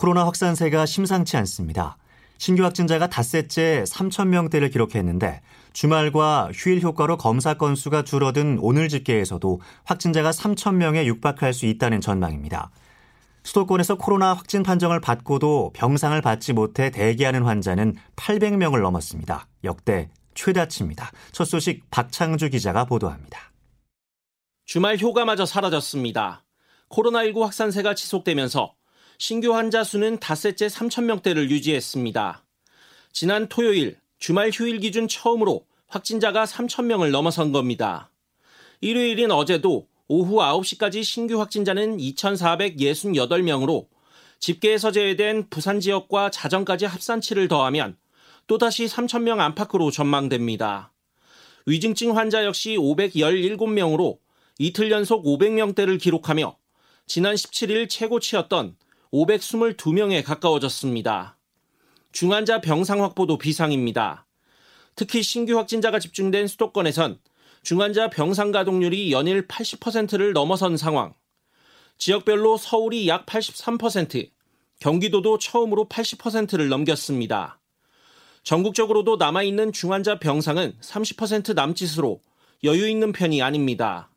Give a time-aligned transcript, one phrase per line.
[0.00, 1.98] 코로나 확산세가 심상치 않습니다.
[2.38, 5.42] 신규 확진자가 닷새째 3천 명대를 기록했는데
[5.74, 12.70] 주말과 휴일 효과로 검사 건수가 줄어든 오늘 집계에서도 확진자가 3천 명에 육박할 수 있다는 전망입니다.
[13.42, 19.48] 수도권에서 코로나 확진 판정을 받고도 병상을 받지 못해 대기하는 환자는 800명을 넘었습니다.
[19.64, 21.10] 역대 최다치입니다.
[21.32, 23.52] 첫 소식 박창주 기자가 보도합니다.
[24.64, 26.46] 주말 효과마저 사라졌습니다.
[26.88, 28.79] 코로나19 확산세가 지속되면서
[29.22, 32.42] 신규 환자 수는 닷새째 3,000명대를 유지했습니다.
[33.12, 38.10] 지난 토요일 주말 휴일 기준 처음으로 확진자가 3,000명을 넘어선 겁니다.
[38.80, 43.88] 일요일인 어제도 오후 9시까지 신규 확진자는 2,468명으로
[44.38, 47.98] 집계에서 제외된 부산 지역과 자정까지 합산치를 더하면
[48.46, 50.94] 또다시 3,000명 안팎으로 전망됩니다.
[51.66, 54.16] 위중증 환자 역시 517명으로
[54.58, 56.56] 이틀 연속 500명대를 기록하며
[57.06, 58.76] 지난 17일 최고치였던
[59.12, 61.36] 522명에 가까워졌습니다.
[62.12, 64.26] 중환자 병상 확보도 비상입니다.
[64.94, 67.18] 특히 신규 확진자가 집중된 수도권에선
[67.62, 71.14] 중환자 병상 가동률이 연일 80%를 넘어선 상황.
[71.98, 74.30] 지역별로 서울이 약 83%,
[74.80, 77.60] 경기도도 처음으로 80%를 넘겼습니다.
[78.42, 82.20] 전국적으로도 남아있는 중환자 병상은 30% 남짓으로
[82.64, 84.10] 여유 있는 편이 아닙니다.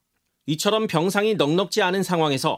[0.46, 2.58] 이처럼 병상이 넉넉지 않은 상황에서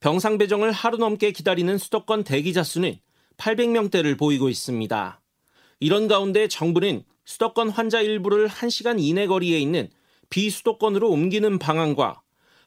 [0.00, 2.98] 병상 배정을 하루 넘게 기다리는 수도권 대기자 수는
[3.38, 5.20] 800명대를 보이고 있습니다.
[5.80, 9.88] 이런 가운데 정부는 수도권 환자 일부를 1시간 이내 거리에 있는
[10.30, 12.22] 비수도권으로 옮기는 방안과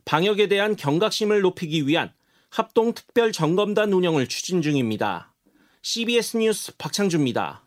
[0.06, 2.12] 방역에 대한 경각심을 높이기 위한
[2.50, 5.34] 합동 특별 점검단 운영을 추진 중입니다.
[5.82, 7.64] CBS 뉴스 박창주입니다.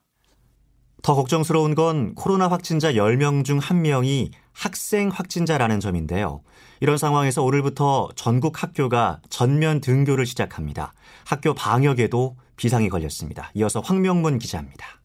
[1.03, 6.43] 더 걱정스러운 건 코로나 확진자 10명 중 1명이 학생 확진자라는 점인데요.
[6.81, 10.93] 이런 상황에서 오늘부터 전국 학교가 전면 등교를 시작합니다.
[11.27, 13.51] 학교 방역에도 비상이 걸렸습니다.
[13.55, 15.02] 이어서 황명문 기자입니다.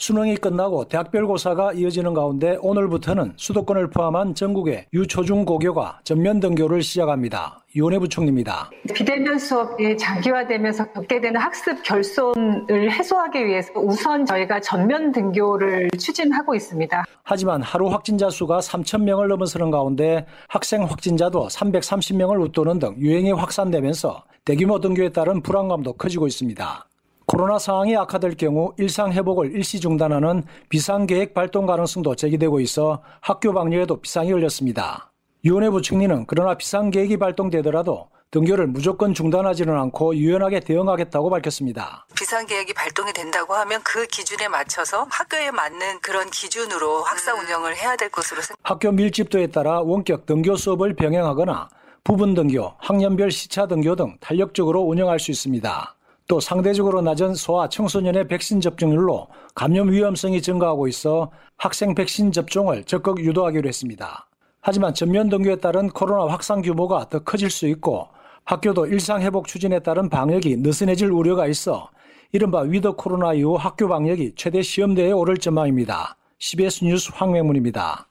[0.00, 7.62] 수능이 끝나고 대학별 고사가 이어지는 가운데 오늘부터는 수도권을 포함한 전국의 유초중 고교가 전면 등교를 시작합니다.
[7.76, 8.70] 유원혜 부총리입니다.
[8.94, 17.04] 비대면 수업이 장기화되면서 겪게 되는 학습 결손을 해소하기 위해서 우선 저희가 전면 등교를 추진하고 있습니다.
[17.22, 24.24] 하지만 하루 확진자 수가 3천 명을 넘어서는 가운데 학생 확진자도 330명을 웃도는 등 유행이 확산되면서
[24.46, 26.86] 대규모 등교에 따른 불안감도 커지고 있습니다.
[27.30, 34.00] 코로나 상황이 악화될 경우 일상 회복을 일시 중단하는 비상계획 발동 가능성도 제기되고 있어 학교 방역에도
[34.00, 35.12] 비상이 걸렸습니다.
[35.44, 42.04] 유원회 부총리는 그러나 비상계획이 발동되더라도 등교를 무조건 중단하지는 않고 유연하게 대응하겠다고 밝혔습니다.
[42.16, 48.08] 비상계획이 발동이 된다고 하면 그 기준에 맞춰서 학교에 맞는 그런 기준으로 학사 운영을 해야 될
[48.08, 48.68] 것으로 생각합니다.
[48.68, 51.68] 학교 밀집도에 따라 원격 등교 수업을 병행하거나
[52.02, 55.94] 부분 등교, 학년별 시차 등교 등 탄력적으로 운영할 수 있습니다.
[56.30, 59.26] 또 상대적으로 낮은 소아 청소년의 백신 접종률로
[59.56, 64.28] 감염 위험성이 증가하고 있어 학생 백신 접종을 적극 유도하기로 했습니다.
[64.60, 68.06] 하지만 전면 등교에 따른 코로나 확산 규모가 더 커질 수 있고
[68.44, 71.90] 학교도 일상 회복 추진에 따른 방역이 느슨해질 우려가 있어
[72.30, 76.16] 이른바 위드 코로나 이후 학교 방역이 최대 시험대에 오를 전망입니다.
[76.38, 78.06] CBS 뉴스 황명문입니다.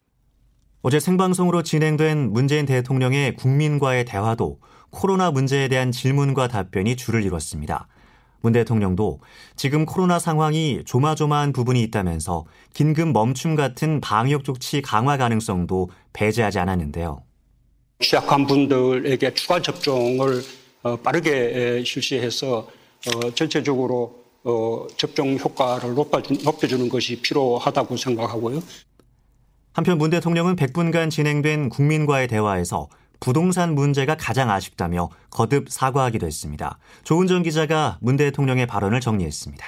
[0.81, 4.59] 어제 생방송으로 진행된 문재인 대통령의 국민과의 대화도
[4.90, 7.88] 코로나 문제에 대한 질문과 답변이 줄을 이뤘습니다.
[8.42, 9.20] 문 대통령도
[9.56, 17.24] 지금 코로나 상황이 조마조마한 부분이 있다면서 긴급 멈춤 같은 방역 조치 강화 가능성도 배제하지 않았는데요.
[18.00, 20.42] 취약한 분들에게 추가 접종을
[20.84, 22.70] 어, 빠르게 실시해서
[23.08, 28.62] 어, 전체적으로 어, 접종 효과를 높여주는 것이 필요하다고 생각하고요.
[29.74, 32.88] 한편 문 대통령은 100분간 진행된 국민과의 대화에서
[33.19, 36.80] 부동산 문제가 가장 아쉽다며 거듭 사과하기도 했습니다.
[37.04, 39.66] 조은정 기자가 문 대통령의 발언을 정리했습니다.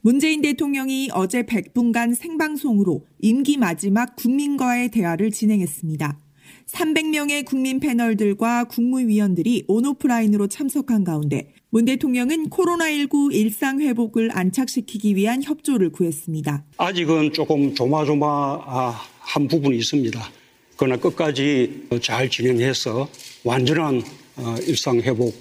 [0.00, 6.18] 문재인 대통령이 어제 100분간 생방송으로 임기 마지막 국민과의 대화를 진행했습니다.
[6.66, 15.90] 300명의 국민 패널들과 국무위원들이 온오프라인으로 참석한 가운데 문 대통령은 코로나19 일상 회복을 안착시키기 위한 협조를
[15.90, 16.64] 구했습니다.
[16.76, 20.37] 아직은 조금 조마조마한 부분이 있습니다.
[20.78, 23.08] 그러나 끝까지 잘 진행해서
[23.42, 24.00] 완전한
[24.36, 25.34] 어, 일상 회복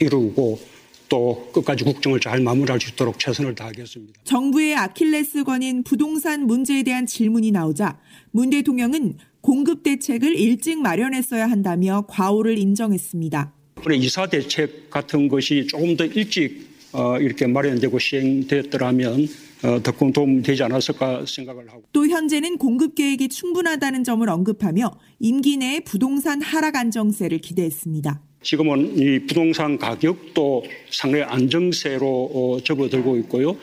[0.00, 0.58] 이루고
[1.08, 4.20] 또 끝까지 국정을 잘 마무리할 수 있도록 최선을 다하겠습니다.
[4.24, 8.00] 정부의 아킬레스건인 부동산 문제에 대한 질문이 나오자
[8.32, 13.52] 문 대통령은 공급 대책을 일찍 마련했어야 한다며 과오를 인정했습니다.
[13.94, 19.28] 이사 대책 같은 것이 조금 더 일찍 어, 이렇게 마련되고 시행되었더라면
[19.62, 21.82] 어, 더 도움 되지 않았을까 생각을 하고.
[21.92, 28.22] 또 현재는 공급 계획이 충분하다는 점을 언급하며 임기 내에 부동산 하락 안정세를 기대했습니다.
[28.42, 33.56] 지금은 이 부동산 가격도 상당히 안정세로 어, 접어들고 있고요.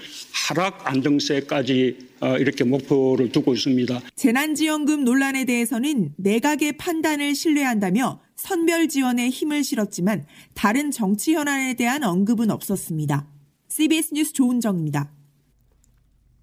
[0.47, 3.99] 하락 안정세까지 어, 이렇게 목표를 두고 있습니다.
[4.15, 12.51] 재난지원금 논란에 대해서는 내각의 판단을 신뢰한다며 선별 지원에 힘을 실었지만 다른 정치 현안에 대한 언급은
[12.51, 13.27] 없었습니다.
[13.69, 15.16] CBS 뉴스 조은정입니다.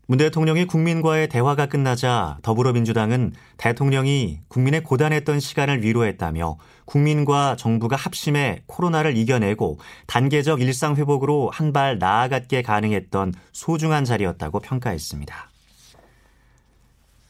[0.07, 9.17] 문 대통령이 국민과의 대화가 끝나자 더불어민주당은 대통령이 국민의 고단했던 시간을 위로했다며 국민과 정부가 합심해 코로나를
[9.17, 15.51] 이겨내고 단계적 일상 회복으로 한 발 나아가게 가능했던 소중한 자리였다고 평가했습니다.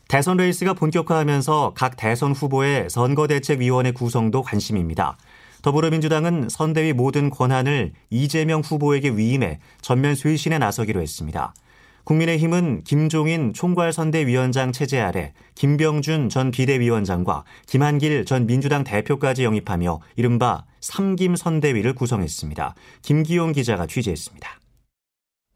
[0.08, 5.16] 대선 레이스가 본격화하면서 각 대선 후보의 선거대책위원회 구성도 관심입니다.
[5.62, 11.54] 더불어민주당은 선대위 모든 권한을 이재명 후보에게 위임해 전면 쇄신에 나서기로 했습니다.
[12.04, 21.36] 국민의힘은 김종인 총괄선대위원장 체제 아래 김병준 전 비대위원장과 김한길 전 민주당 대표까지 영입하며 이른바 삼김
[21.36, 22.74] 선대위를 구성했습니다.
[23.02, 24.60] 김기용 기자가 취재했습니다.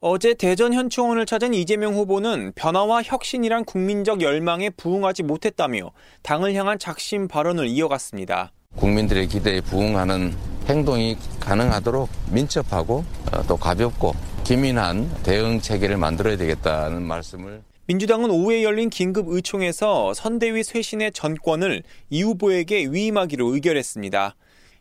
[0.01, 5.91] 어제 대전 현충원을 찾은 이재명 후보는 변화와 혁신이란 국민적 열망에 부응하지 못했다며
[6.23, 8.53] 당을 향한 작심 발언을 이어갔습니다.
[8.77, 10.35] 국민들의 기대에 부응하는
[10.67, 14.15] 행동이 가능하도록 민첩하고 어, 또 가볍고
[14.49, 22.23] 기민한 대응 체계를 만들어야 되겠다는 말씀을 민주당은 오후에 열린 긴급 의총에서 선대위 쇄신의 전권을 이
[22.23, 24.37] 후보에게 위임하기로 의결했습니다.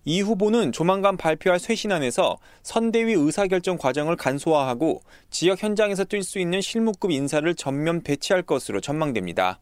[0.05, 7.11] 이 후보는 조만간 발표할 쇄신안에서 선대위 의사결정 과정을 간소화하고 지역 현장에서 뛸 수 있는 실무급
[7.11, 9.59] 인사를 전면 배치할 것으로 전망됩니다.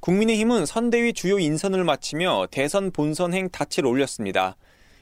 [0.00, 4.56] 국민의힘은 선대위 주요 인선을 마치며 대선 본선행 닻을 올렸습니다.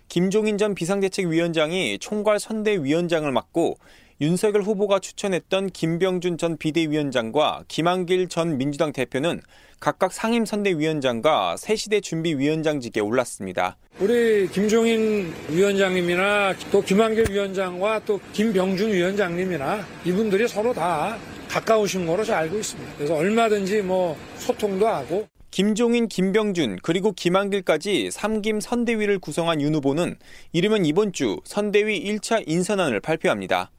[0.09, 3.79] 김종인 전 비상대책위원장이 총괄 선대위원장을 맡고
[4.23, 9.41] 윤석열 후보가 추천했던 김병준 전 비대위원장과 김한길 전 민주당 대표는
[9.81, 13.77] 각각 상임선대위원장과 새시대 준비위원장직에 올랐습니다.
[13.99, 21.19] 우리 김종인 위원장님이나 또 김한길 위원장과 또 김병준 위원장님이나 이분들이 서로 다
[21.49, 22.93] 가까우신 거로 잘 알고 있습니다.
[22.97, 30.15] 그래서 얼마든지 뭐 소통도 하고 김종인, 김병준, 그리고 김한길까지 3김 선대위를 구성한 윤 후보는
[30.53, 33.73] 이르면 이번 주 선대위 1차 인선안을 발표합니다.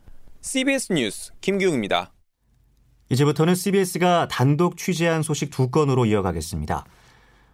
[0.43, 2.11] CBS 뉴스 김기웅입니다.
[3.09, 6.83] 이제부터는 CBS가 단독 취재한 소식 두 건으로 이어가겠습니다.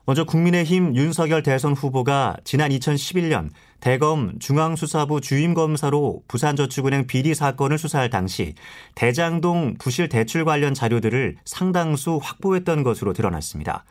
[0.05, 8.55] 먼저 국민의힘 윤석열 대선 후보가 지난 2011년 대검 중앙수사부 주임검사로 부산저축은행 비리 사건을 수사할 당시
[8.95, 13.85] 대장동 부실 대출 관련 자료들을 상당수 확보했던 것으로 드러났습니다.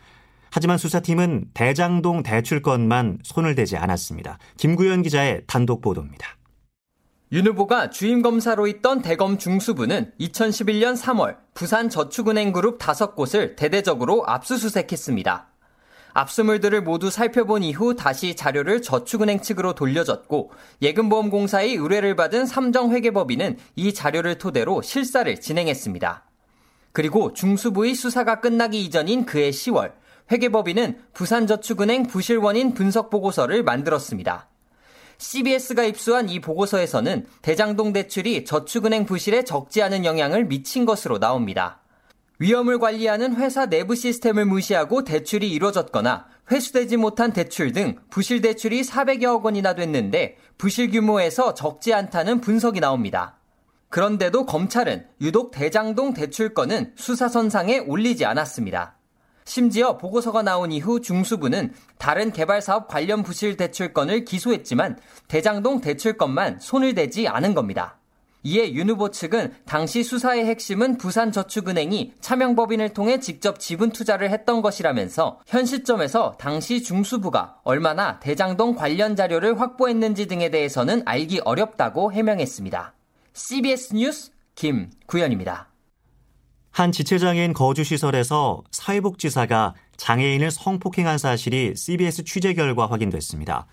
[0.51, 4.39] 하지만 수사팀은 대장동 대출 건만 손을 대지 않았습니다.
[4.57, 6.38] 김구현 기자의 단독 보도입니다.
[7.31, 15.47] 윤 후보가 주임 검사로 있던 대검 중수부는 2011년 3월 부산 저축은행 그룹 5곳을 대대적으로 압수수색했습니다.
[16.15, 24.39] 압수물들을 모두 살펴본 이후 다시 자료를 저축은행 측으로 돌려줬고 예금보험공사의 의뢰를 받은 삼정회계법인은 이 자료를
[24.39, 26.25] 토대로 실사를 진행했습니다.
[26.93, 29.93] 그리고 중수부의 수사가 끝나기 이전인 그해 10월
[30.33, 34.49] 회계법인은 부산저축은행 부실 원인 분석 보고서를 만들었습니다.
[35.19, 41.83] CBS가 입수한 이 보고서에서는 대장동 대출이 저축은행 부실에 적지 않은 영향을 미친 것으로 나옵니다.
[42.39, 49.43] 위험을 관리하는 회사 내부 시스템을 무시하고 대출이 이루어졌거나 회수되지 못한 대출 등 부실 대출이 400여억
[49.43, 53.39] 원이나 됐는데 부실 규모에서 적지 않다는 분석이 나옵니다.
[53.89, 58.98] 그런데도 검찰은 유독 대장동 대출 건은 수사선상에 올리지 않았습니다.
[59.49, 66.95] 심지어 보고서가 나온 이후 중수부는 다른 개발 사업 관련 부실 대출건을 기소했지만 대장동 대출건만 손을
[66.95, 67.99] 대지 않은 겁니다.
[68.43, 75.41] 이에 윤 후보 측은 당시 수사의 핵심은 부산저축은행이 차명법인을 통해 직접 지분 투자를 했던 것이라면서
[75.47, 82.95] 현 시점에서 당시 중수부가 얼마나 대장동 관련 자료를 확보했는지 등에 대해서는 알기 어렵다고 해명했습니다.
[83.33, 85.68] CBS 뉴스 김구현입니다.
[86.79, 93.67] 한 지체장애인 거주시설에서 사회복지사가 장애인을 성폭행한 사실이 CBS 취재 결과 확인됐습니다.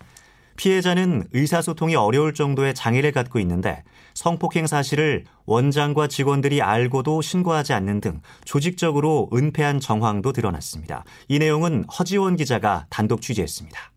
[0.56, 3.84] 피해자는 의사소통이 어려울 정도의 장애를 갖고 있는데
[4.14, 11.04] 성폭행 사실을 원장과 직원들이 알고도 신고하지 않는 등 조직적으로 은폐한 정황도 드러났습니다.
[11.28, 13.92] 이 내용은 허지원 기자가 단독 취재했습니다.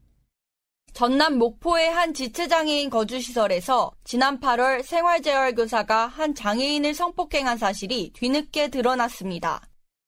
[0.99, 9.61] 전남 목포의 한 지체장애인 거주시설에서 지난 8월 생활재활교사가 한 장애인을 성폭행한 사실이 뒤늦게 드러났습니다.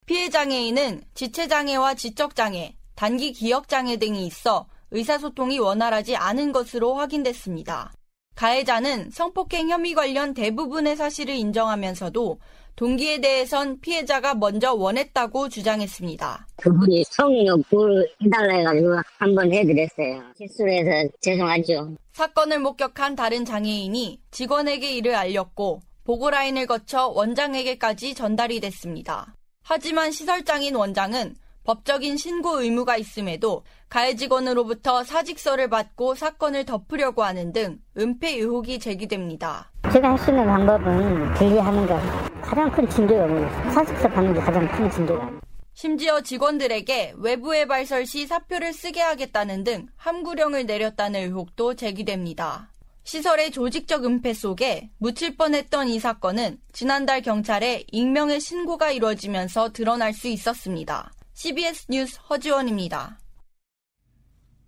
[0.05, 7.93] 피해 장애인은 지체장애와 지적장애, 단기 기억장애 등이 있어 의사소통이 원활하지 않은 것으로 확인됐습니다.
[8.35, 12.37] 가해자는 성폭행 혐의 관련 대부분의 사실을 인정하면서도
[12.75, 16.47] 동기에 대해선 피해자가 먼저 원했다고 주장했습니다.
[16.57, 20.21] 그분이 성욕을 해달라 해가지고 한번 해드렸어요.
[20.37, 21.95] 실수를 해서 죄송하죠.
[22.13, 29.35] 사건을 목격한 다른 장애인이 직원에게 이를 알렸고 보고라인을 거쳐 원장에게까지 전달이 됐습니다.
[29.63, 37.77] 하지만 시설장인 원장은 법적인 신고 의무가 있음에도 가해 직원으로부터 사직서를 받고 사건을 덮으려고 하는 등
[37.97, 39.71] 은폐 의혹이 제기됩니다.
[39.93, 43.71] 제가 할 수 있는 방법은 분리하는 것 가장 큰 징계가 뭐예요?
[43.71, 45.31] 사직서 받는 게 가장 큰 징계가
[45.73, 52.69] 심지어 직원들에게 외부에 발설 시 사표를 쓰게 하겠다는 등 함구령을 내렸다는 의혹도 제기됩니다.
[53.05, 60.27] 시설의 조직적 은폐 속에 묻힐 뻔했던 이 사건은 지난달 경찰에 익명의 신고가 이루어지면서 드러날 수
[60.27, 61.13] 있었습니다.
[61.33, 63.17] CBS 뉴스 허지원입니다.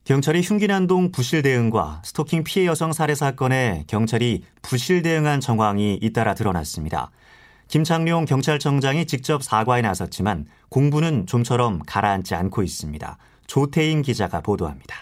[0.06, 7.12] 경찰이 흉기난동 부실 대응과 스토킹 피해 여성 살해 사건에 경찰이 부실 대응한 정황이 잇따라 드러났습니다.
[7.74, 13.18] 김창룡 경찰청장이 직접 사과에 나섰지만 공부는 좀처럼 가라앉지 않고 있습니다.
[13.48, 14.96] 조태인 기자가 보도합니다.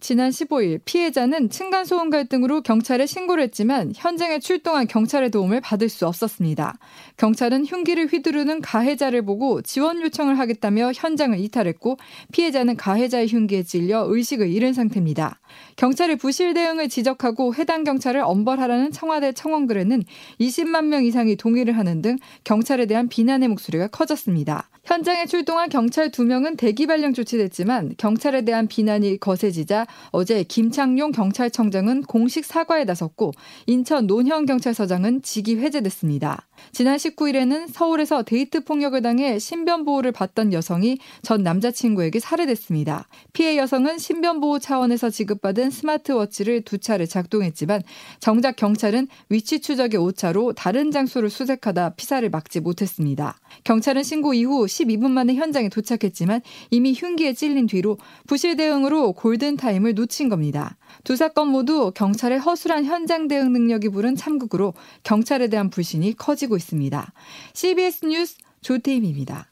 [0.00, 6.78] 지난 15일 피해자는 층간소음 갈등으로 경찰에 신고를 했지만 현장에 출동한 경찰의 도움을 받을 수 없었습니다.
[7.16, 11.96] 경찰은 흉기를 휘두르는 가해자를 보고 지원 요청을 하겠다며 현장을 이탈했고
[12.32, 15.40] 피해자는 가해자의 흉기에 찔려 의식을 잃은 상태입니다.
[15.76, 20.04] 경찰의 부실 대응을 지적하고 해당 경찰을 엄벌하라는 청와대 청원글에는
[20.40, 24.68] 20만 명 이상이 동의를 하는 등 경찰에 대한 비난의 목소리가 커졌습니다.
[24.84, 32.44] 현장에 출동한 경찰 2명은 대기 발령 조치됐지만 경찰에 대한 비난이 거세지자 어제 김창룡 경찰청장은 공식
[32.44, 33.32] 사과에 나섰고
[33.66, 36.46] 인천 논현 경찰서장은 직위 해제됐습니다.
[36.72, 43.06] 지난 19일에는 서울에서 데이트 폭력을 당해 신변 보호를 받던 여성이 전 남자친구에게 살해됐습니다.
[43.32, 47.82] 피해 여성은 신변 보호 차원에서 지급받은 스마트워치를 두 차례 작동했지만
[48.20, 53.38] 정작 경찰은 위치 추적의 오차로 다른 장소를 수색하다 피살을 막지 못했습니다.
[53.64, 56.40] 경찰은 신고 이후 12분 만에 현장에 도착했지만
[56.70, 60.76] 이미 흉기에 찔린 뒤로 부실 대응으로 골든 타임 을 놓친 겁니다.
[61.04, 67.12] 두 사건 모두 경찰의 허술한 현장 대응 능력이 부른 참극으로 경찰에 대한 불신이 커지고 있습니다.
[67.54, 69.50] CBS 뉴스 조태임입니다.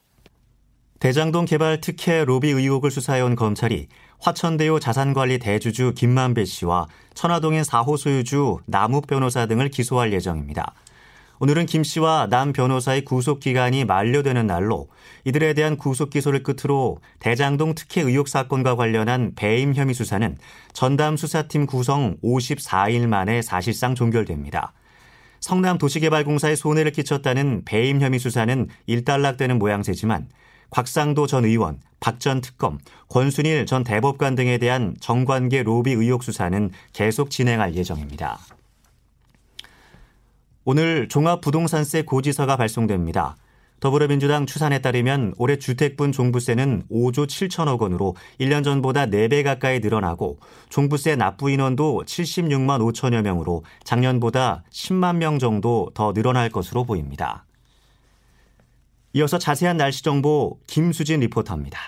[0.98, 8.58] 대장동 개발 특혜 로비 의혹을 수사해온 검찰이 화천대유 자산관리 대주주 김만배 씨와 천화동인 4호 소유주
[8.66, 10.74] 남욱 변호사 등을 기소할 예정입니다.
[11.38, 14.88] 오늘은 김 씨와 남 변호사의 구속 기간이 만료되는 날로
[15.24, 20.38] 이들에 대한 구속 기소를 끝으로 대장동 특혜 의혹 사건과 관련한 배임 혐의 수사는
[20.72, 24.72] 전담 수사팀 구성 54일 만에 사실상 종결됩니다.
[25.40, 30.28] 성남 도시개발공사에 손해를 끼쳤다는 배임 혐의 수사는 일단락되는 모양새지만
[30.70, 32.78] 곽상도 전 의원, 박 전 특검,
[33.10, 38.38] 권순일 전 대법관 등에 대한 정관계 로비 의혹 수사는 계속 진행할 예정입니다.
[40.68, 43.36] 오늘 종합부동산세 고지서가 발송됩니다.
[43.78, 51.14] 더불어민주당 추산에 따르면 올해 주택분 종부세는 5조 7천억 원으로 1년 전보다 4배 가까이 늘어나고 종부세
[51.14, 57.46] 납부 인원도 76만 5천여 명으로 작년보다 10만 명 정도 더 늘어날 것으로 보입니다.
[59.12, 61.78] 이어서 자세한 날씨 정보 김수진 리포터입니다.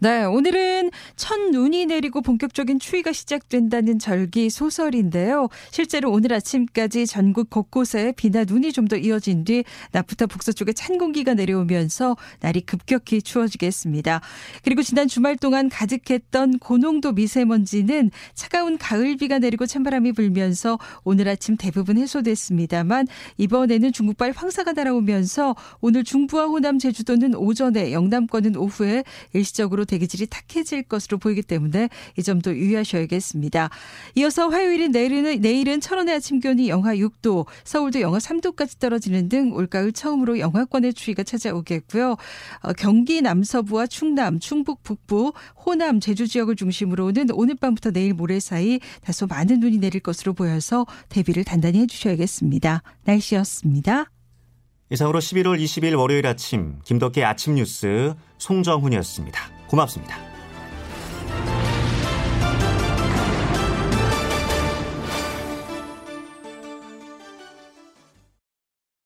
[0.00, 5.48] 네, 오늘은 첫 눈이 내리고 본격적인 추위가 시작된다는 절기 소설인데요.
[5.72, 11.34] 실제로 오늘 아침까지 전국 곳곳에 비나 눈이 좀 더 이어진 뒤 낮부터 북서쪽에 찬 공기가
[11.34, 14.22] 내려오면서 날이 급격히 추워지겠습니다.
[14.62, 21.98] 그리고 지난 주말 동안 가득했던 고농도 미세먼지는 차가운 가을비가 내리고 찬바람이 불면서 오늘 아침 대부분
[21.98, 29.02] 해소됐습니다만 이번에는 중국발 황사가 날아오면서 오늘 중부와 호남 제주도는 오전에 영남권은 오후에
[29.34, 33.70] 일시적으로 대기질이 탁해질 것으로 보이기 때문에 이 점도 유의하셔야겠습니다.
[34.14, 39.92] 이어서 화요일인 내일은 내일은 철원의 아침 기온이 영하 6도, 서울도 영하 3도까지 떨어지는 등 올가을
[39.92, 42.12] 처음으로 영하권의 추위가 찾아오겠고요.
[42.62, 45.32] 어, 경기 남서부와 충남, 충북 북부,
[45.66, 50.86] 호남, 제주 지역을 중심으로는 오늘 밤부터 내일 모레 사이 다소 많은 눈이 내릴 것으로 보여서
[51.08, 52.82] 대비를 단단히 해주셔야겠습니다.
[53.04, 54.10] 날씨였습니다.
[54.90, 59.57] 이상으로 11월 20일 월요일 아침 김덕기 아침 뉴스 송정훈이었습니다.
[59.68, 60.16] 고맙습니다.